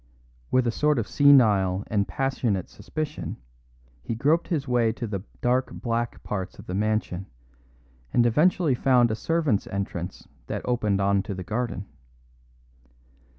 [0.49, 3.37] With a sort of senile and passionate suspicion
[4.01, 7.27] he groped his way to the dark back parts of the mansion,
[8.11, 11.85] and eventually found a servants' entrance that opened on to the garden.